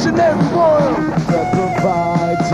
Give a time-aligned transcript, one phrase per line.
[0.00, 1.10] each and every one.
[1.28, 2.48] that provides.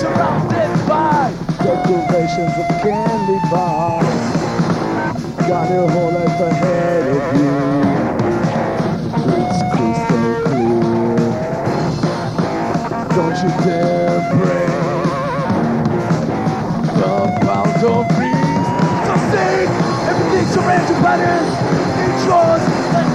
[0.00, 4.22] Surrounded by Decorations of candy bars.
[5.46, 7.56] Got your whole life ahead of you.
[9.36, 11.28] It's crystal clear.
[13.16, 14.72] Don't you dare break
[16.96, 17.12] the
[17.44, 18.66] boundaries.
[19.06, 19.68] So sing
[20.08, 21.52] everything surrounds your patterns.
[22.00, 22.64] It's yours
[22.94, 23.10] like.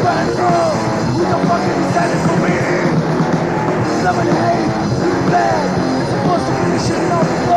[1.17, 3.24] With the fucking standing for me.
[4.05, 6.01] Good and bad.
[6.03, 7.54] It's supposed to be shitting on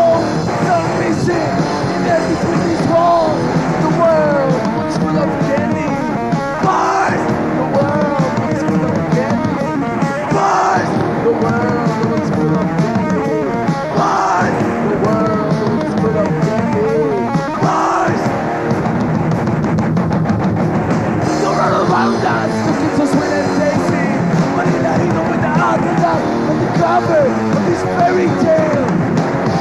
[27.00, 28.86] cover of this fairy tale.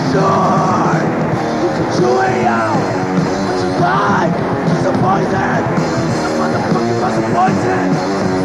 [0.09, 0.97] Sure,
[1.61, 2.79] you can chew it out,
[3.45, 4.29] but you die.
[4.73, 5.61] It's a poison.
[6.17, 7.87] A motherfucking poison.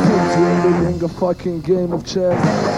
[0.09, 2.72] Since we're living a fucking game of chess.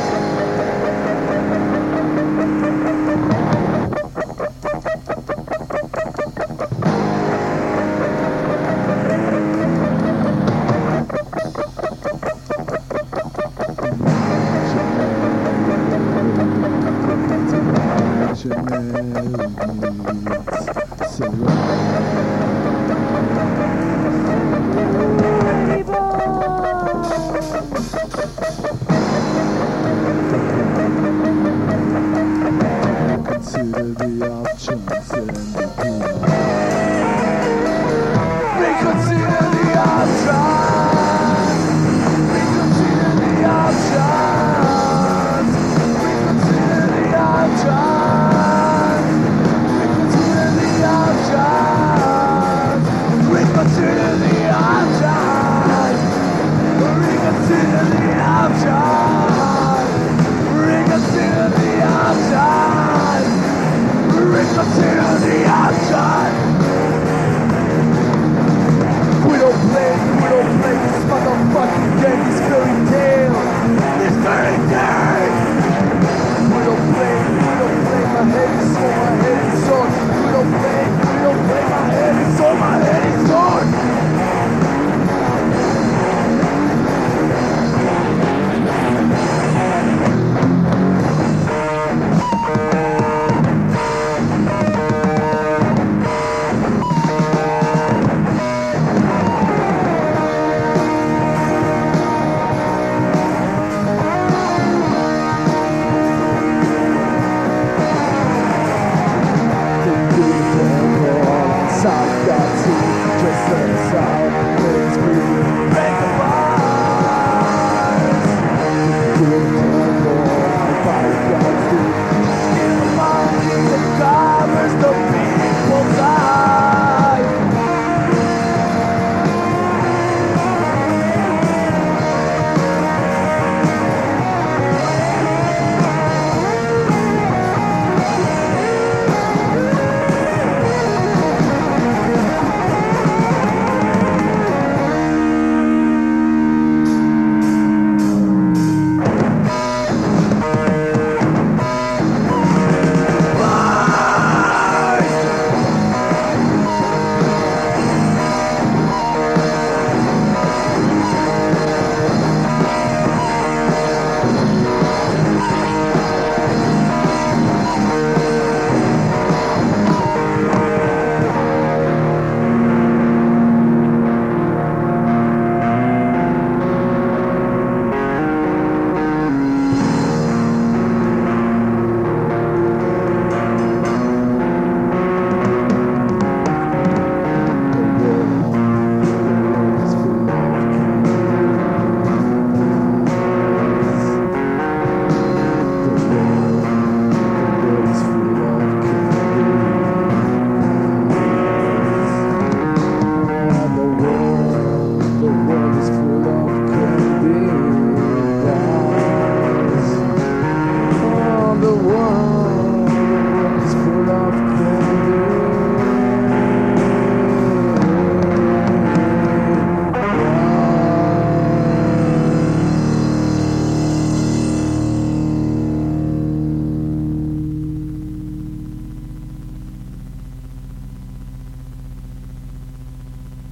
[33.74, 35.73] consider the options